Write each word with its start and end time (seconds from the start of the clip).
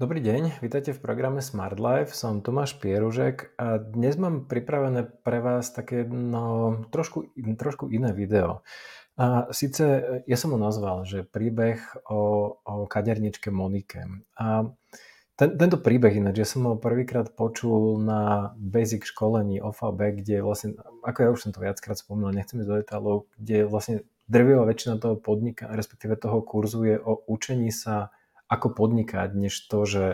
Dobrý 0.00 0.24
deň, 0.24 0.64
vítajte 0.64 0.96
v 0.96 1.04
programe 1.04 1.44
Smart 1.44 1.76
Life, 1.76 2.16
som 2.16 2.40
Tomáš 2.40 2.80
Pieružek 2.80 3.52
a 3.60 3.76
dnes 3.76 4.16
mám 4.16 4.48
pripravené 4.48 5.04
pre 5.04 5.44
vás 5.44 5.76
také 5.76 6.08
no, 6.08 6.80
trošku, 6.88 7.28
trošku 7.36 7.92
iné 7.92 8.16
video. 8.16 8.64
A 9.20 9.52
síce 9.52 9.84
ja 10.24 10.36
som 10.40 10.56
ho 10.56 10.58
nazval, 10.58 11.04
že 11.04 11.28
príbeh 11.28 11.84
o, 12.08 12.48
o 12.64 12.88
kaderničke 12.88 13.52
Monike. 13.52 14.24
A 14.40 14.72
ten, 15.36 15.60
tento 15.60 15.76
príbeh 15.76 16.16
ináč, 16.16 16.40
ja 16.40 16.48
som 16.48 16.64
ho 16.64 16.80
prvýkrát 16.80 17.36
počul 17.36 18.00
na 18.00 18.56
basic 18.56 19.04
školení 19.04 19.60
OFAB, 19.60 20.16
kde 20.16 20.40
vlastne, 20.40 20.80
ako 21.04 21.18
ja 21.20 21.28
už 21.28 21.40
som 21.44 21.52
to 21.52 21.60
viackrát 21.60 22.00
spomínal, 22.00 22.32
nechcem 22.32 22.64
ísť 22.64 22.70
do 22.72 22.80
detailov, 22.80 23.16
kde 23.36 23.68
vlastne 23.68 24.08
drvivá 24.32 24.64
väčšina 24.64 24.96
toho 24.96 25.20
podnika, 25.20 25.68
respektíve 25.68 26.16
toho 26.16 26.40
kurzu 26.40 26.88
je 26.88 26.96
o 26.96 27.20
učení 27.28 27.68
sa 27.68 28.08
ako 28.50 28.74
podnikať, 28.74 29.38
než 29.38 29.54
to, 29.70 29.86
že 29.86 30.04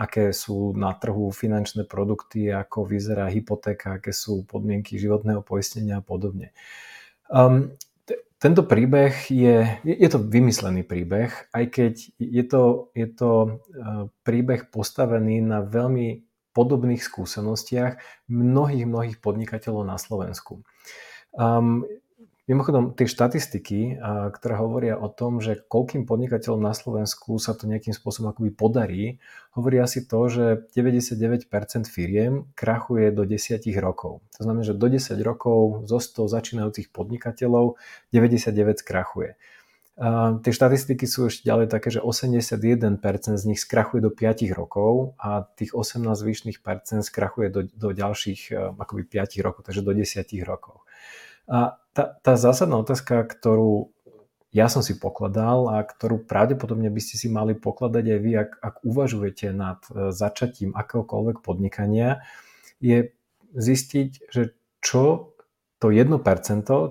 aké 0.00 0.32
sú 0.32 0.72
na 0.72 0.96
trhu 0.96 1.28
finančné 1.28 1.84
produkty, 1.84 2.48
ako 2.48 2.88
vyzerá 2.88 3.28
hypotéka, 3.28 4.00
aké 4.00 4.16
sú 4.16 4.48
podmienky 4.48 4.96
životného 4.96 5.44
poistenia 5.44 6.00
a 6.00 6.04
podobne. 6.04 6.56
Um, 7.28 7.76
t- 8.08 8.16
tento 8.40 8.64
príbeh 8.64 9.12
je, 9.28 9.76
je, 9.84 10.08
to 10.08 10.24
vymyslený 10.24 10.88
príbeh, 10.88 11.52
aj 11.52 11.64
keď 11.68 11.92
je 12.16 12.44
to, 12.48 12.88
je 12.96 13.08
to 13.12 13.30
uh, 13.44 14.08
príbeh 14.24 14.72
postavený 14.72 15.44
na 15.44 15.60
veľmi 15.60 16.24
podobných 16.56 17.04
skúsenostiach 17.04 18.24
mnohých, 18.32 18.88
mnohých 18.88 19.18
podnikateľov 19.20 19.84
na 19.84 20.00
Slovensku. 20.00 20.64
Um, 21.36 21.84
Mimochodom, 22.50 22.98
tie 22.98 23.06
štatistiky, 23.06 24.02
ktoré 24.34 24.58
hovoria 24.58 24.98
o 24.98 25.06
tom, 25.06 25.38
že 25.38 25.62
koľkým 25.70 26.02
podnikateľom 26.02 26.58
na 26.58 26.74
Slovensku 26.74 27.38
sa 27.38 27.54
to 27.54 27.70
nejakým 27.70 27.94
spôsobom 27.94 28.34
akoby 28.34 28.50
podarí, 28.50 29.04
hovoria 29.54 29.86
si 29.86 30.02
to, 30.02 30.26
že 30.26 30.66
99% 30.74 31.46
firiem 31.86 32.50
krachuje 32.58 33.14
do 33.14 33.22
10 33.22 33.62
rokov. 33.78 34.26
To 34.34 34.40
znamená, 34.42 34.66
že 34.66 34.74
do 34.74 34.90
10 34.90 35.14
rokov 35.22 35.86
zo 35.86 36.02
100 36.02 36.26
začínajúcich 36.26 36.90
podnikateľov 36.90 37.78
99 38.10 38.82
skrachuje. 38.82 39.38
A 39.94 40.34
tie 40.42 40.50
štatistiky 40.50 41.06
sú 41.06 41.30
ešte 41.30 41.46
ďalej 41.46 41.70
také, 41.70 41.94
že 41.94 42.02
81% 42.02 42.98
z 43.38 43.44
nich 43.46 43.62
skrachuje 43.62 44.02
do 44.02 44.10
5 44.10 44.58
rokov 44.58 45.14
a 45.22 45.46
tých 45.54 45.70
18 45.70 46.02
zvyšných 46.02 46.58
percent 46.66 47.06
skrachuje 47.06 47.46
do, 47.46 47.70
do 47.70 47.94
ďalších 47.94 48.74
akoby 48.74 49.06
5 49.06 49.38
rokov, 49.46 49.70
takže 49.70 49.86
do 49.86 49.94
10 49.94 50.26
rokov. 50.42 50.79
A 51.46 51.80
tá, 51.94 52.04
tá 52.20 52.34
zásadná 52.34 52.76
otázka, 52.80 53.24
ktorú 53.24 53.94
ja 54.50 54.66
som 54.66 54.82
si 54.82 54.98
pokladal 54.98 55.70
a 55.70 55.86
ktorú 55.86 56.26
pravdepodobne 56.26 56.90
by 56.90 56.98
ste 56.98 57.14
si 57.14 57.30
mali 57.30 57.54
pokladať 57.54 58.02
aj 58.02 58.18
vy, 58.18 58.32
ak, 58.34 58.50
ak 58.58 58.74
uvažujete 58.82 59.54
nad 59.54 59.78
e, 59.86 60.10
začatím 60.10 60.74
akéhokoľvek 60.74 61.38
podnikania, 61.38 62.26
je 62.82 63.14
zistiť, 63.54 64.10
že 64.26 64.58
čo 64.82 65.30
to 65.80 65.88
1% 65.88 66.12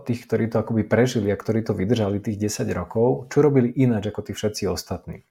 tých, 0.08 0.20
ktorí 0.26 0.50
to 0.50 0.66
akoby 0.66 0.82
prežili 0.82 1.30
a 1.30 1.38
ktorí 1.38 1.62
to 1.62 1.78
vydržali 1.78 2.18
tých 2.18 2.50
10 2.50 2.74
rokov, 2.74 3.30
čo 3.30 3.46
robili 3.46 3.70
ináč 3.70 4.10
ako 4.10 4.26
tí 4.26 4.32
všetci 4.34 4.66
ostatní. 4.66 5.28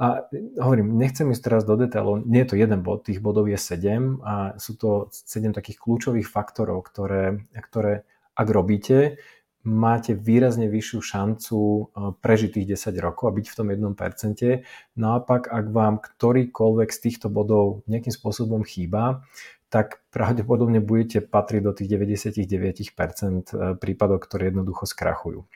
A 0.00 0.24
hovorím, 0.58 0.96
nechcem 0.96 1.28
ísť 1.28 1.42
teraz 1.42 1.62
do 1.68 1.76
detailov, 1.76 2.24
nie 2.24 2.42
je 2.42 2.48
to 2.54 2.56
jeden 2.56 2.80
bod, 2.80 3.04
tých 3.04 3.20
bodov 3.20 3.46
je 3.46 3.60
7 3.60 4.24
a 4.24 4.56
sú 4.56 4.74
to 4.80 5.12
7 5.12 5.52
takých 5.52 5.78
kľúčových 5.84 6.26
faktorov, 6.26 6.80
ktoré, 6.88 7.44
ktoré 7.52 8.08
ak 8.34 8.48
robíte, 8.50 9.16
máte 9.64 10.12
výrazne 10.12 10.68
vyššiu 10.68 11.00
šancu 11.00 11.58
eh, 11.58 11.82
prežiť 12.20 12.50
tých 12.60 12.66
10 12.76 13.00
rokov 13.00 13.32
a 13.32 13.34
byť 13.34 13.46
v 13.48 13.56
tom 13.56 13.66
1%. 13.72 14.62
Naopak, 15.00 15.48
ak 15.48 15.66
vám 15.72 15.98
ktorýkoľvek 16.04 16.88
z 16.92 16.98
týchto 17.00 17.32
bodov 17.32 17.82
nejakým 17.88 18.12
spôsobom 18.12 18.62
chýba, 18.62 19.24
tak 19.72 20.06
pravdepodobne 20.14 20.78
budete 20.78 21.24
patriť 21.24 21.60
do 21.64 21.72
tých 21.74 21.88
99% 21.90 22.92
eh, 22.92 23.74
prípadov, 23.80 24.22
ktoré 24.22 24.52
jednoducho 24.52 24.84
skrachujú. 24.84 25.48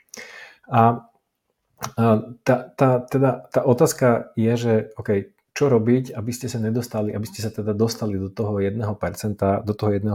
A 0.69 1.05
tá, 2.43 2.55
tá, 2.75 2.89
teda, 3.07 3.47
tá 3.47 3.63
otázka 3.63 4.35
je, 4.35 4.53
že 4.59 4.73
OK, 4.99 5.31
čo 5.59 5.67
robiť, 5.67 6.15
aby 6.15 6.31
ste 6.31 6.47
sa 6.47 6.55
nedostali, 6.63 7.11
aby 7.11 7.27
ste 7.27 7.43
sa 7.43 7.51
teda 7.51 7.75
dostali 7.75 8.15
do 8.15 8.31
toho 8.31 8.63
1%, 8.63 8.79
do 9.67 9.73
toho 9.75 9.91
1%. 9.91 10.07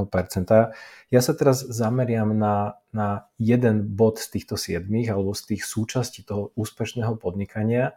Ja 1.13 1.21
sa 1.21 1.33
teraz 1.37 1.61
zameriam 1.69 2.33
na, 2.33 2.81
na 2.97 3.29
jeden 3.37 3.93
bod 3.93 4.17
z 4.25 4.41
týchto 4.41 4.57
siedmých 4.57 5.13
alebo 5.13 5.37
z 5.37 5.53
tých 5.53 5.69
súčastí 5.69 6.25
toho 6.25 6.57
úspešného 6.57 7.21
podnikania 7.21 7.93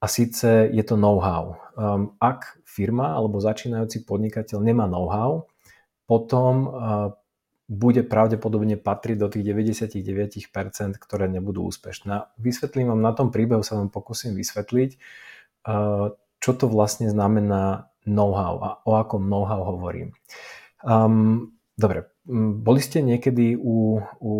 a 0.00 0.06
síce 0.08 0.72
je 0.72 0.80
to 0.80 0.96
know-how. 0.96 1.60
Um, 1.76 2.16
ak 2.16 2.64
firma 2.64 3.12
alebo 3.12 3.44
začínajúci 3.44 4.08
podnikateľ 4.08 4.64
nemá 4.64 4.88
know-how, 4.88 5.44
potom 6.08 6.54
uh, 6.64 6.72
bude 7.68 8.08
pravdepodobne 8.08 8.80
patriť 8.80 9.16
do 9.20 9.28
tých 9.28 9.44
99%, 9.44 10.96
ktoré 10.96 11.28
nebudú 11.28 11.68
úspešné. 11.68 12.40
Vysvetlím 12.40 12.96
vám 12.96 13.04
na 13.04 13.12
tom 13.12 13.28
príbehu, 13.28 13.60
sa 13.60 13.76
vám 13.76 13.92
pokúsim 13.92 14.32
vysvetliť, 14.32 14.96
uh, 15.68 16.16
čo 16.40 16.56
to 16.56 16.66
vlastne 16.66 17.12
znamená 17.12 17.92
know-how 18.08 18.54
a 18.60 18.70
o 18.88 18.96
akom 18.96 19.28
know-how 19.28 19.60
hovorím. 19.76 20.16
Um, 20.80 21.52
dobre, 21.76 22.08
boli 22.64 22.80
ste 22.80 23.04
niekedy 23.04 23.60
u, 23.60 24.00
u 24.20 24.32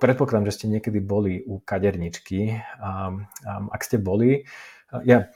predpokladám, 0.00 0.48
že 0.48 0.56
ste 0.56 0.66
niekedy 0.72 1.04
boli 1.04 1.44
u 1.44 1.60
kaderničky. 1.60 2.56
Um, 2.80 3.28
um, 3.44 3.64
ak 3.68 3.84
ste 3.84 4.00
boli, 4.00 4.48
ja 5.08 5.32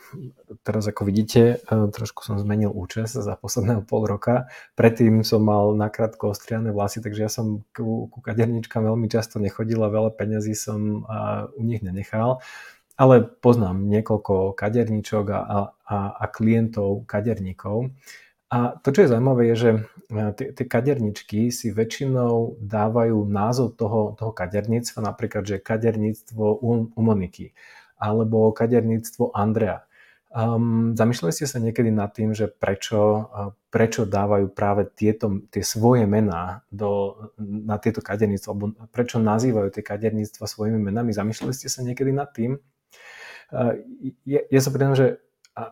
teraz 0.69 0.85
ako 0.85 1.09
vidíte, 1.09 1.65
trošku 1.65 2.21
som 2.21 2.37
zmenil 2.37 2.69
účes 2.69 3.17
za 3.17 3.35
posledného 3.41 3.89
pol 3.89 4.05
roka. 4.05 4.53
Predtým 4.77 5.25
som 5.25 5.41
mal 5.41 5.73
nakrátko 5.73 6.37
ostriané 6.37 6.77
vlasy, 6.77 7.01
takže 7.01 7.25
ja 7.25 7.31
som 7.33 7.65
ku, 7.73 8.13
ku 8.13 8.19
kaderničkám 8.21 8.85
veľmi 8.85 9.09
často 9.09 9.41
nechodil 9.41 9.81
a 9.81 9.89
veľa 9.89 10.13
peňazí 10.13 10.53
som 10.53 11.09
u 11.57 11.63
nich 11.65 11.81
nenechal 11.81 12.45
ale 12.97 13.23
poznám 13.25 13.85
niekoľko 13.93 14.57
kaderníčok 14.57 15.25
a, 15.33 15.39
a, 15.85 15.97
a 16.17 16.25
klientov 16.33 17.05
kaderníkov. 17.05 17.93
A 18.47 18.79
to, 18.81 18.95
čo 18.95 19.05
je 19.05 19.11
zaujímavé, 19.13 19.53
je, 19.53 19.57
že 19.59 19.71
e, 20.09 20.49
tie 20.55 20.65
kaderničky 20.65 21.51
si 21.51 21.75
väčšinou 21.75 22.63
dávajú 22.63 23.27
názov 23.27 23.77
toho, 23.77 24.15
toho 24.15 24.33
kaderníctva, 24.33 25.03
napríklad, 25.03 25.45
že 25.45 25.59
kaderníctvo 25.59 26.45
u, 26.63 26.89
u 26.95 27.01
Moniky 27.03 27.53
alebo 27.97 28.53
kaderníctvo 28.53 29.33
Andrea. 29.33 29.85
Um, 30.37 30.93
zamýšľali 30.93 31.33
ste 31.33 31.49
sa 31.49 31.57
niekedy 31.57 31.89
nad 31.89 32.13
tým, 32.13 32.37
že 32.37 32.53
prečo, 32.53 33.33
prečo 33.73 34.05
dávajú 34.05 34.53
práve 34.53 34.85
tieto, 34.93 35.41
tie 35.49 35.65
svoje 35.65 36.05
mená 36.05 36.61
do, 36.69 37.17
na 37.41 37.81
tieto 37.81 38.05
kaderníctva, 38.05 38.51
alebo 38.53 38.77
prečo 38.93 39.17
nazývajú 39.17 39.73
tie 39.73 39.81
kaderníctva 39.81 40.45
svojimi 40.45 40.77
menami? 40.77 41.17
Zamýšľali 41.17 41.57
ste 41.57 41.73
sa 41.73 41.81
niekedy 41.81 42.13
nad 42.13 42.29
tým? 42.37 42.61
Ja, 44.25 44.41
ja 44.51 44.61
sa 44.61 44.71
priznám, 44.73 44.99
že 44.99 45.07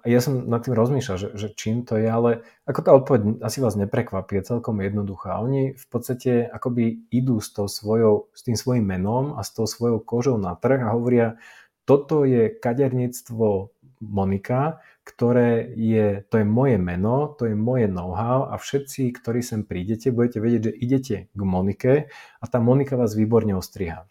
ja 0.08 0.20
som 0.24 0.48
nad 0.48 0.64
tým 0.64 0.72
rozmýšľal, 0.72 1.16
že, 1.20 1.28
že 1.36 1.48
čím 1.52 1.84
to 1.84 2.00
je, 2.00 2.08
ale 2.08 2.40
ako 2.64 2.80
tá 2.80 2.90
odpoveď 2.96 3.44
asi 3.44 3.60
vás 3.60 3.76
neprekvapí, 3.76 4.40
je 4.40 4.56
celkom 4.56 4.80
jednoduchá. 4.80 5.36
Oni 5.44 5.76
v 5.76 5.86
podstate 5.92 6.48
akoby 6.48 7.04
idú 7.12 7.36
s, 7.36 7.52
tou 7.52 7.68
svojou, 7.68 8.32
s 8.32 8.40
tým 8.48 8.56
svojim 8.56 8.88
menom 8.88 9.36
a 9.36 9.44
s 9.44 9.52
tou 9.52 9.68
svojou 9.68 10.00
kožou 10.00 10.40
na 10.40 10.56
trh 10.56 10.80
a 10.80 10.96
hovoria, 10.96 11.36
toto 11.84 12.24
je 12.24 12.48
kaderníctvo 12.48 13.76
Monika, 14.00 14.80
ktoré 15.04 15.68
je, 15.76 16.24
to 16.32 16.40
je 16.40 16.46
moje 16.48 16.80
meno, 16.80 17.36
to 17.36 17.44
je 17.44 17.52
moje 17.52 17.84
know-how 17.84 18.48
a 18.48 18.56
všetci, 18.56 19.12
ktorí 19.20 19.44
sem 19.44 19.68
prídete, 19.68 20.08
budete 20.08 20.40
vedieť, 20.40 20.62
že 20.64 20.72
idete 20.80 21.16
k 21.28 21.40
Monike 21.44 21.92
a 22.40 22.44
tá 22.48 22.56
Monika 22.56 22.96
vás 22.96 23.12
výborne 23.12 23.52
ostriha. 23.52 24.08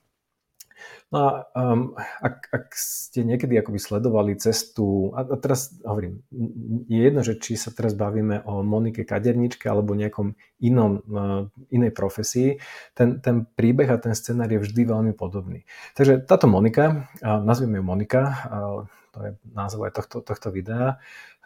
No 1.13 1.17
a 1.21 1.45
um, 1.53 1.93
ak, 2.25 2.49
ak 2.49 2.65
ste 2.73 3.21
niekedy 3.21 3.53
akoby 3.61 3.77
sledovali 3.77 4.33
cestu, 4.33 5.13
a, 5.13 5.21
a 5.21 5.35
teraz 5.37 5.77
hovorím, 5.85 6.25
je 6.89 6.99
jedno, 7.05 7.21
že 7.21 7.37
či 7.37 7.53
sa 7.53 7.69
teraz 7.69 7.93
bavíme 7.93 8.41
o 8.49 8.65
Monike 8.65 9.05
Kaderničke 9.05 9.69
alebo 9.69 9.93
nejakom 9.93 10.33
inom, 10.65 11.05
uh, 11.05 11.45
inej 11.69 11.93
profesii, 11.93 12.57
ten, 12.97 13.21
ten 13.21 13.45
príbeh 13.45 13.93
a 13.93 14.01
ten 14.01 14.17
scenár 14.17 14.49
je 14.49 14.65
vždy 14.65 14.89
veľmi 14.89 15.13
podobný. 15.13 15.69
Takže 15.93 16.25
táto 16.25 16.49
Monika, 16.49 17.05
uh, 17.21 17.37
nazvime 17.45 17.77
ju 17.77 17.85
Monika, 17.85 18.21
uh, 18.49 18.89
to 19.13 19.19
je 19.21 19.31
názov 19.53 19.85
aj 19.85 19.93
tohto, 20.01 20.25
tohto 20.25 20.49
videa, 20.49 20.97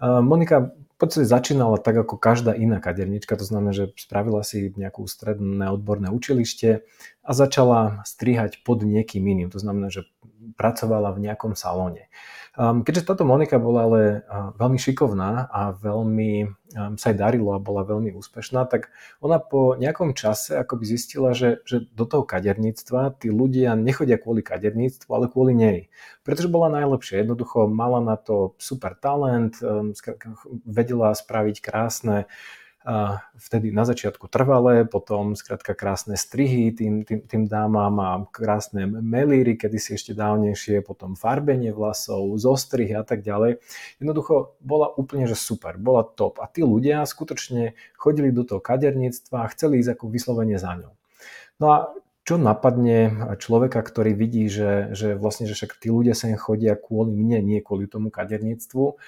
Monika 0.02 0.72
v 0.74 0.98
podstate 0.98 1.30
začínala 1.30 1.78
tak 1.78 1.94
ako 1.94 2.18
každá 2.18 2.58
iná 2.58 2.82
kadernička, 2.82 3.38
to 3.38 3.46
znamená, 3.46 3.70
že 3.70 3.94
spravila 4.02 4.42
si 4.42 4.74
nejakú 4.74 5.06
stredné 5.06 5.70
odborné 5.70 6.10
učilište 6.10 6.82
a 7.22 7.32
začala 7.38 8.02
strihať 8.02 8.66
pod 8.66 8.82
niekým 8.82 9.22
iným. 9.22 9.54
To 9.54 9.62
znamená, 9.62 9.94
že 9.94 10.10
pracovala 10.58 11.14
v 11.14 11.30
nejakom 11.30 11.54
salóne. 11.54 12.10
Keďže 12.58 13.14
táto 13.14 13.22
Monika 13.22 13.62
bola 13.62 13.86
ale 13.86 14.02
uh, 14.26 14.50
veľmi 14.58 14.82
šikovná 14.82 15.46
a 15.46 15.78
veľmi 15.78 16.50
sa 16.98 17.14
jej 17.14 17.18
darilo 17.18 17.56
a 17.56 17.64
bola 17.64 17.88
veľmi 17.88 18.12
úspešná, 18.12 18.68
tak 18.68 18.92
ona 19.24 19.40
po 19.40 19.80
nejakom 19.80 20.12
čase 20.12 20.60
akoby 20.60 20.84
zistila, 20.84 21.32
že, 21.32 21.64
že 21.64 21.88
do 21.96 22.04
toho 22.04 22.28
kaderníctva 22.28 23.24
tí 23.24 23.32
ľudia 23.32 23.78
nechodia 23.80 24.20
kvôli 24.20 24.44
kaderníctvu, 24.44 25.08
ale 25.08 25.32
kvôli 25.32 25.56
nej. 25.56 25.80
Pretože 26.28 26.52
bola 26.52 26.68
najlepšia. 26.68 27.24
Jednoducho 27.24 27.72
mala 27.72 28.04
na 28.04 28.20
to 28.20 28.58
super 28.60 29.00
talent, 29.00 29.62
vedela 30.66 31.14
spraviť 31.14 31.58
krásne 31.62 32.26
vtedy 33.36 33.76
na 33.76 33.84
začiatku 33.84 34.32
trvalé, 34.32 34.88
potom 34.88 35.36
skrátka 35.36 35.76
krásne 35.76 36.16
strihy 36.16 36.72
tým, 36.72 37.04
tým, 37.04 37.20
tým 37.20 37.44
dámam 37.44 38.00
a 38.00 38.24
krásne 38.32 38.88
melíry, 38.88 39.60
kedy 39.60 39.76
si 39.76 40.00
ešte 40.00 40.16
dávnejšie, 40.16 40.80
potom 40.88 41.20
farbenie 41.20 41.76
vlasov, 41.76 42.32
zostrihy 42.40 42.96
a 42.96 43.04
tak 43.04 43.28
ďalej. 43.28 43.60
Jednoducho 44.00 44.56
bola 44.64 44.88
úplne 44.96 45.28
že 45.28 45.36
super, 45.36 45.76
bola 45.76 46.08
top 46.08 46.40
a 46.40 46.48
tí 46.48 46.64
ľudia 46.64 47.04
skutočne 47.04 47.76
chodili 48.00 48.32
do 48.32 48.48
toho 48.48 48.64
kaderníctva 48.64 49.44
a 49.44 49.52
chceli 49.52 49.84
ísť 49.84 50.00
ako 50.00 50.06
vyslovene 50.08 50.56
za 50.56 50.72
ňou. 50.80 50.96
No 51.60 51.66
a 51.68 51.92
čo 52.28 52.36
napadne 52.36 53.32
človeka, 53.40 53.80
ktorý 53.80 54.12
vidí, 54.12 54.52
že, 54.52 54.92
že 54.92 55.16
vlastne, 55.16 55.48
že 55.48 55.56
však 55.56 55.80
tí 55.80 55.88
ľudia 55.88 56.12
sa 56.12 56.28
chodia 56.36 56.76
kvôli 56.76 57.16
mne, 57.16 57.40
nie 57.40 57.64
kvôli 57.64 57.88
tomu 57.88 58.12
kaderníctvu, 58.12 59.00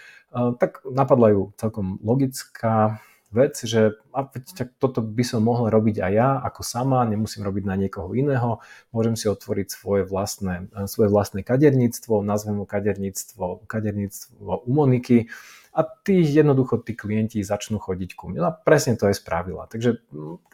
tak 0.55 0.79
napadla 0.87 1.35
ju 1.35 1.43
celkom 1.59 1.99
logická 1.99 3.03
vec, 3.29 3.53
že 3.61 3.97
a, 4.09 4.25
tak 4.29 4.73
toto 4.81 5.05
by 5.05 5.21
som 5.21 5.45
mohol 5.45 5.69
robiť 5.69 6.01
aj 6.01 6.13
ja 6.13 6.29
ako 6.41 6.61
sama, 6.65 7.05
nemusím 7.05 7.45
robiť 7.45 7.63
na 7.65 7.75
niekoho 7.77 8.11
iného, 8.17 8.59
môžem 8.89 9.13
si 9.13 9.29
otvoriť 9.29 9.67
svoje 9.69 10.03
vlastné, 10.05 10.69
svoje 10.89 11.09
vlastné 11.13 11.45
kaderníctvo, 11.45 12.25
nazvem 12.25 12.61
ho 12.61 12.65
kaderníctvo, 12.65 13.69
kaderníctvo 13.69 14.65
u 14.65 14.71
Moniky 14.73 15.29
a 15.69 15.85
tí 15.85 16.25
jednoducho 16.25 16.81
tí 16.81 16.97
klienti 16.97 17.45
začnú 17.45 17.77
chodiť 17.77 18.17
ku 18.17 18.33
mne. 18.33 18.41
No 18.41 18.49
a 18.49 18.57
presne 18.57 18.97
to 18.97 19.05
aj 19.05 19.21
spravila. 19.21 19.69
Takže 19.69 20.01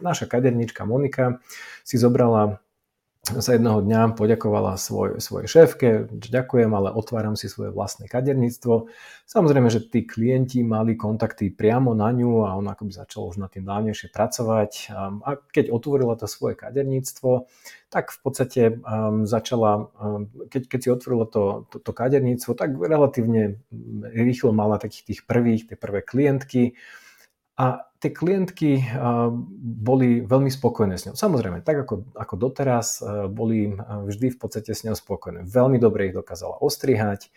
naša 0.04 0.27
kaderníčka 0.27 0.83
Monika 0.83 1.39
si 1.88 1.95
zobrala 1.95 2.60
sa 3.25 3.57
jedného 3.57 3.81
dňa 3.81 4.13
poďakovala 4.13 4.77
svoj, 4.77 5.18
svojej 5.18 5.50
šéfke, 5.50 6.06
ďakujem, 6.13 6.69
ale 6.69 6.94
otváram 6.94 7.33
si 7.33 7.50
svoje 7.50 7.74
vlastné 7.74 8.06
kaderníctvo. 8.06 8.86
Samozrejme, 9.25 9.66
že 9.74 9.81
tí 9.81 10.06
klienti 10.06 10.62
mali 10.62 10.94
kontakty 10.94 11.50
priamo 11.50 11.98
na 11.98 12.13
ňu 12.13 12.45
a 12.45 12.54
ona 12.54 12.77
akoby 12.77 12.94
začala 12.94 13.33
už 13.33 13.42
na 13.42 13.50
tým 13.50 13.66
dávnejšie 13.66 14.13
pracovať. 14.13 14.94
A 15.25 15.42
keď 15.50 15.74
otvorila 15.74 16.13
to 16.13 16.30
svoje 16.30 16.54
kaderníctvo, 16.54 17.50
tak 17.89 18.13
v 18.13 18.19
podstate 18.22 18.62
začala, 19.25 19.89
keď, 20.54 20.62
keď 20.69 20.80
si 20.86 20.89
otvorila 20.94 21.25
to, 21.25 21.66
to, 21.74 21.81
to 21.81 21.92
kaderníctvo, 21.98 22.54
tak 22.54 22.77
relatívne 22.77 23.57
rýchlo 24.13 24.54
mala 24.54 24.77
takých 24.77 25.18
tých 25.18 25.22
prvých, 25.25 25.74
tie 25.74 25.77
prvé 25.81 26.06
klientky, 26.06 26.77
a 27.56 27.88
tie 28.06 28.13
klientky 28.13 28.86
boli 29.66 30.22
veľmi 30.22 30.54
spokojné 30.54 30.94
s 30.94 31.10
ňou. 31.10 31.18
Samozrejme, 31.18 31.66
tak 31.66 31.90
ako, 31.90 32.06
ako 32.13 32.36
doteraz, 32.38 33.02
boli 33.34 33.74
vždy 33.74 34.30
v 34.30 34.38
podstate 34.38 34.78
s 34.78 34.86
ňou 34.86 34.94
spokojné. 34.94 35.42
Veľmi 35.50 35.81
dobre 35.81 36.13
ich 36.13 36.13
dokázala 36.13 36.62
ostrihať. 36.62 37.34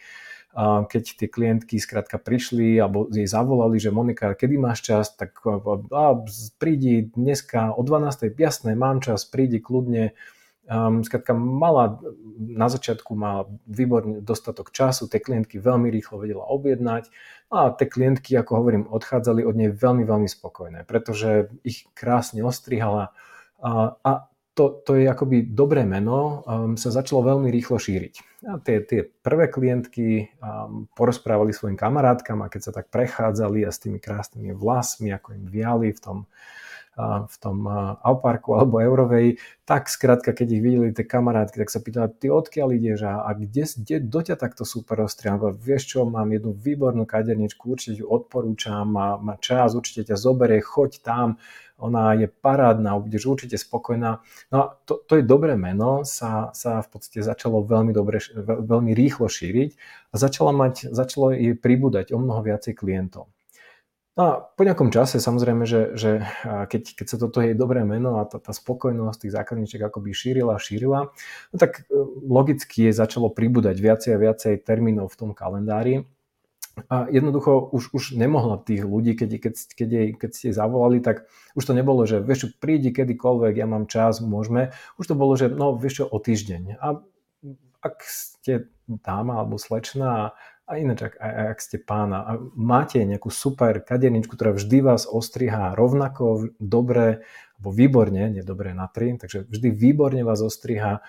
Keď 0.93 1.05
tie 1.17 1.29
klientky 1.29 1.81
skrátka 1.81 2.21
prišli 2.21 2.77
alebo 2.77 3.09
jej 3.09 3.25
zavolali, 3.25 3.81
že 3.81 3.89
Monika, 3.89 4.37
kedy 4.37 4.61
máš 4.61 4.85
čas, 4.85 5.17
tak 5.17 5.41
a, 5.45 6.21
prídi 6.61 7.09
dneska 7.17 7.73
o 7.73 7.81
12. 7.81 8.29
jasné, 8.37 8.77
mám 8.77 9.01
čas, 9.01 9.25
prídi 9.25 9.61
kľudne 9.61 10.13
Um, 10.69 11.01
skrátka 11.01 11.33
mala, 11.33 11.97
na 12.37 12.69
začiatku 12.69 13.17
mala 13.17 13.49
výborný 13.65 14.21
dostatok 14.21 14.69
času, 14.69 15.09
tie 15.09 15.17
klientky 15.17 15.57
veľmi 15.57 15.89
rýchlo 15.89 16.21
vedela 16.21 16.45
objednať 16.45 17.09
a 17.49 17.73
tie 17.73 17.89
klientky, 17.89 18.37
ako 18.37 18.53
hovorím, 18.61 18.85
odchádzali 18.85 19.49
od 19.49 19.57
nej 19.57 19.73
veľmi, 19.73 20.05
veľmi 20.05 20.29
spokojné, 20.29 20.85
pretože 20.85 21.49
ich 21.65 21.89
krásne 21.97 22.45
ostrihala 22.45 23.17
a, 23.65 23.97
a 24.05 24.29
to, 24.59 24.83
to 24.83 24.99
je 24.99 25.07
akoby 25.07 25.47
dobré 25.55 25.87
meno, 25.87 26.43
um, 26.43 26.75
sa 26.75 26.91
začalo 26.91 27.23
veľmi 27.23 27.47
rýchlo 27.47 27.79
šíriť. 27.79 28.43
A 28.51 28.59
tie, 28.59 28.83
tie 28.83 29.07
prvé 29.07 29.47
klientky 29.47 30.35
um, 30.43 30.91
porozprávali 30.99 31.55
svojim 31.55 31.79
kamarátkam 31.79 32.43
a 32.43 32.51
keď 32.51 32.61
sa 32.67 32.73
tak 32.75 32.91
prechádzali 32.91 33.63
a 33.63 33.71
s 33.71 33.79
tými 33.79 34.03
krásnymi 34.03 34.51
vlasmi, 34.59 35.15
ako 35.15 35.39
im 35.39 35.47
viali 35.47 35.95
v 35.95 36.01
tom 36.03 36.19
v 37.31 37.37
tom 37.39 37.63
Auparku 38.03 38.59
alebo 38.59 38.83
Eurovej, 38.83 39.39
tak 39.63 39.87
skrátka, 39.87 40.35
keď 40.35 40.49
ich 40.59 40.63
videli 40.65 40.91
tie 40.91 41.07
kamarátky, 41.07 41.63
tak 41.63 41.71
sa 41.71 41.79
pýtali, 41.79 42.11
ty 42.19 42.27
odkiaľ 42.27 42.75
ideš 42.75 43.07
a, 43.07 43.23
a 43.23 43.31
kde, 43.39 43.71
kde 43.79 43.97
do 44.03 44.21
ťa 44.21 44.35
takto 44.35 44.67
super 44.67 44.99
ostria? 45.07 45.39
Vieš 45.39 45.95
čo, 45.95 45.99
mám 46.11 46.35
jednu 46.35 46.59
výbornú 46.59 47.07
kaderničku, 47.07 47.71
určite 47.71 48.03
ju 48.03 48.11
odporúčam, 48.11 48.91
má, 48.91 49.15
má 49.23 49.39
čas, 49.39 49.79
určite 49.79 50.11
ťa 50.11 50.17
zoberie, 50.19 50.59
choď 50.59 50.99
tam, 51.07 51.39
ona 51.79 52.19
je 52.19 52.27
parádna, 52.27 52.99
budeš 52.99 53.31
určite 53.31 53.55
spokojná. 53.55 54.19
No 54.51 54.57
a 54.59 54.65
to, 54.83 54.99
to 55.07 55.23
je 55.23 55.23
dobré 55.23 55.55
meno, 55.55 56.03
sa, 56.03 56.51
sa 56.51 56.83
v 56.83 56.89
podstate 56.91 57.23
začalo 57.23 57.63
veľmi, 57.63 57.95
dobre, 57.95 58.19
veľmi 58.43 58.91
rýchlo 58.99 59.31
šíriť 59.31 59.71
a 60.11 60.15
začalo, 60.19 60.51
mať, 60.51 60.91
začalo 60.91 61.31
jej 61.31 61.55
pribúdať 61.55 62.11
o 62.11 62.19
mnoho 62.19 62.43
viacej 62.43 62.75
klientov. 62.75 63.31
No 64.19 64.23
a 64.27 64.33
po 64.43 64.67
nejakom 64.67 64.91
čase 64.91 65.23
samozrejme, 65.23 65.63
že, 65.63 65.95
že 65.95 66.27
keď, 66.43 66.83
keď 66.99 67.07
sa 67.07 67.17
toto 67.23 67.39
jej 67.39 67.55
dobré 67.55 67.87
meno 67.87 68.19
a 68.19 68.27
tá, 68.27 68.43
tá 68.43 68.51
spokojnosť 68.51 69.19
tých 69.23 69.37
zákazníček 69.39 69.79
akoby 69.79 70.11
šírila 70.11 70.59
a 70.59 70.63
šírila, 70.63 71.15
no 71.55 71.57
tak 71.57 71.87
e, 71.87 71.95
logicky 72.27 72.91
je 72.91 72.99
začalo 72.99 73.31
pribúdať 73.31 73.79
viacej 73.79 74.19
a 74.19 74.19
viacej 74.19 74.67
termínov 74.67 75.15
v 75.15 75.19
tom 75.23 75.31
kalendári. 75.39 76.03
A 76.91 77.07
jednoducho 77.07 77.71
už, 77.71 77.95
už 77.95 78.19
nemohla 78.19 78.59
tých 78.59 78.83
ľudí, 78.83 79.15
keď, 79.15 79.39
keď, 79.39 79.55
keď, 79.79 79.89
jej, 79.89 80.09
keď 80.19 80.31
ste 80.35 80.45
jej 80.51 80.55
zavolali, 80.55 80.99
tak 80.99 81.31
už 81.55 81.71
to 81.71 81.73
nebolo, 81.79 82.03
že 82.03 82.19
vieš 82.19 82.51
prídi 82.59 82.91
kedykoľvek, 82.91 83.55
ja 83.55 83.71
mám 83.71 83.87
čas, 83.87 84.19
môžeme. 84.19 84.75
Už 84.99 85.11
to 85.11 85.15
bolo, 85.15 85.39
že 85.39 85.47
no 85.47 85.79
vieš 85.79 86.11
o 86.11 86.19
týždeň. 86.19 86.79
A 86.83 87.03
ak 87.87 88.03
ste 88.03 88.67
dáma 88.87 89.39
alebo 89.39 89.63
slečna 89.63 90.35
a 90.69 90.77
ináč, 90.77 91.09
ak, 91.09 91.15
ak 91.17 91.59
ste 91.65 91.81
pána 91.81 92.29
a 92.29 92.31
máte 92.53 93.01
nejakú 93.01 93.33
super 93.33 93.81
kaderničku, 93.81 94.37
ktorá 94.37 94.53
vždy 94.53 94.85
vás 94.85 95.09
ostrihá 95.09 95.73
rovnako 95.73 96.53
dobre, 96.61 97.25
alebo 97.57 97.69
výborne, 97.73 98.29
nie 98.29 98.45
dobre 98.45 98.77
na 98.77 98.85
tri, 98.87 99.17
takže 99.17 99.49
vždy 99.49 99.69
výborne 99.73 100.21
vás 100.29 100.45
ostrihá, 100.45 101.01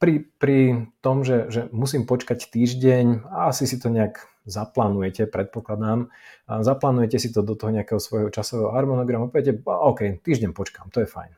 pri, 0.00 0.24
pri 0.40 0.88
tom, 1.04 1.26
že, 1.26 1.52
že 1.52 1.60
musím 1.74 2.08
počkať 2.08 2.48
týždeň 2.48 3.28
a 3.28 3.52
asi 3.52 3.68
si 3.68 3.76
to 3.76 3.92
nejak 3.92 4.22
zaplánujete, 4.48 5.28
predpokladám, 5.28 6.08
zaplánujete 6.48 7.20
si 7.20 7.28
to 7.28 7.44
do 7.44 7.52
toho 7.58 7.68
nejakého 7.74 8.00
svojho 8.00 8.32
časového 8.32 8.72
harmonogramu, 8.72 9.28
poviete, 9.28 9.60
OK, 9.66 10.24
týždeň 10.24 10.56
počkám, 10.56 10.88
to 10.88 11.04
je 11.04 11.08
fajn. 11.10 11.36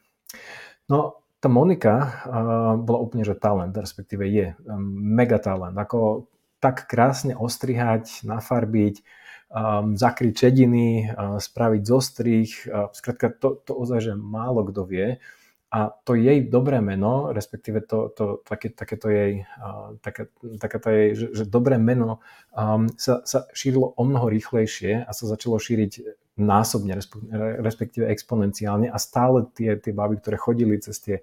No, 0.86 1.18
tá 1.42 1.50
Monika 1.50 1.94
uh, 1.98 2.78
bola 2.78 3.02
úplne, 3.02 3.26
že 3.26 3.34
talent, 3.34 3.74
respektíve 3.74 4.22
je 4.30 4.54
um, 4.62 4.78
mega 4.94 5.42
talent. 5.42 5.74
Ako 5.74 6.30
tak 6.62 6.86
krásne 6.86 7.34
ostrihať, 7.34 8.22
nafarbiť, 8.22 9.02
um, 9.50 9.98
zakryť 9.98 10.32
čediny, 10.46 11.10
uh, 11.10 11.42
spraviť 11.42 11.82
zostrih. 11.82 12.48
Uh, 12.70 12.86
skrátka, 12.94 13.34
to, 13.34 13.58
to 13.66 13.74
ozaj, 13.74 13.98
že 13.98 14.12
málo 14.14 14.62
kto 14.70 14.86
vie. 14.86 15.18
A 15.72 15.88
to 15.88 16.12
jej 16.12 16.44
dobré 16.44 16.84
meno, 16.84 17.32
respektíve 17.32 17.80
to, 17.88 18.12
to, 18.12 18.44
také, 18.44 18.68
také 18.70 18.94
to 19.00 19.08
jej, 19.08 19.48
uh, 19.56 19.96
také, 20.04 20.28
také 20.60 20.76
to 20.78 20.88
jej 20.92 21.06
že, 21.16 21.26
že 21.32 21.44
dobré 21.48 21.80
meno 21.80 22.20
um, 22.52 22.92
sa, 23.00 23.24
sa 23.24 23.48
šírilo 23.56 23.96
o 23.96 24.02
mnoho 24.04 24.28
rýchlejšie 24.28 25.00
a 25.02 25.10
sa 25.16 25.24
začalo 25.24 25.56
šíriť 25.56 26.04
násobne, 26.36 26.96
respektíve 27.60 28.08
exponenciálne 28.08 28.88
a 28.88 28.96
stále 28.96 29.48
tie, 29.52 29.76
tie 29.76 29.92
baby, 29.92 30.20
ktoré 30.20 30.36
chodili 30.40 30.76
cez 30.80 30.96
tie 31.00 31.16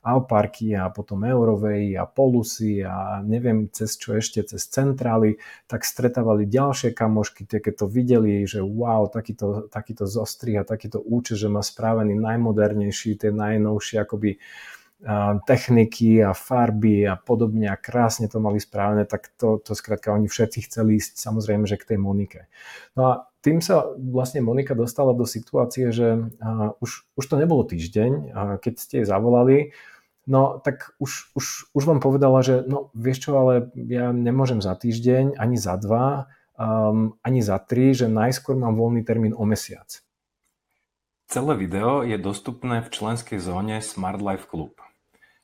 Alparky 0.00 0.72
a 0.72 0.88
potom 0.88 1.28
Eurovej 1.28 1.92
a 2.00 2.08
Polusy 2.08 2.80
a 2.80 3.20
neviem 3.20 3.68
cez 3.68 4.00
čo 4.00 4.16
ešte, 4.16 4.40
cez 4.40 4.64
centrály, 4.64 5.36
tak 5.68 5.84
stretávali 5.84 6.48
ďalšie 6.48 6.96
kamošky, 6.96 7.44
tie 7.44 7.60
keď 7.60 7.84
to 7.84 7.86
videli, 7.86 8.48
že 8.48 8.64
wow, 8.64 9.12
takýto, 9.12 9.68
takýto 9.68 10.08
zostrih 10.08 10.60
a 10.60 10.64
takýto 10.64 11.04
účet, 11.04 11.36
že 11.36 11.52
má 11.52 11.60
správený 11.60 12.16
najmodernejší, 12.16 13.20
tie 13.20 13.28
najnovšie 13.28 14.00
akoby 14.00 14.40
techniky 15.48 16.20
a 16.20 16.36
farby 16.36 17.08
a 17.08 17.16
podobne 17.16 17.72
a 17.72 17.80
krásne 17.80 18.28
to 18.28 18.36
mali 18.36 18.60
správne, 18.60 19.08
tak 19.08 19.32
to, 19.40 19.56
to 19.56 19.72
skrátka 19.72 20.12
oni 20.12 20.28
všetci 20.28 20.68
chceli 20.68 21.00
ísť 21.00 21.16
samozrejme, 21.16 21.64
že 21.64 21.80
k 21.80 21.94
tej 21.94 21.98
Monike. 21.98 22.52
No 22.92 23.02
a 23.08 23.12
tým 23.40 23.64
sa 23.64 23.88
vlastne 23.96 24.44
Monika 24.44 24.76
dostala 24.76 25.16
do 25.16 25.24
situácie, 25.24 25.88
že 25.88 26.28
už, 26.84 26.90
už 27.16 27.24
to 27.24 27.40
nebolo 27.40 27.64
týždeň, 27.64 28.36
keď 28.60 28.74
ste 28.76 28.94
jej 29.00 29.06
zavolali, 29.08 29.72
no 30.28 30.60
tak 30.60 30.92
už, 31.00 31.32
už, 31.32 31.72
už 31.72 31.82
vám 31.88 32.04
povedala, 32.04 32.44
že 32.44 32.60
no 32.68 32.92
vieš 32.92 33.24
čo, 33.24 33.40
ale 33.40 33.72
ja 33.72 34.12
nemôžem 34.12 34.60
za 34.60 34.76
týždeň, 34.76 35.40
ani 35.40 35.56
za 35.56 35.80
dva, 35.80 36.28
um, 36.60 37.16
ani 37.24 37.40
za 37.40 37.56
tri, 37.56 37.96
že 37.96 38.12
najskôr 38.12 38.52
mám 38.52 38.76
voľný 38.76 39.00
termín 39.00 39.32
o 39.32 39.48
mesiac. 39.48 39.88
Celé 41.30 41.54
video 41.56 42.04
je 42.04 42.20
dostupné 42.20 42.84
v 42.84 42.92
členskej 42.92 43.40
zóne 43.40 43.80
Smart 43.80 44.20
Life 44.20 44.50
Club. 44.50 44.76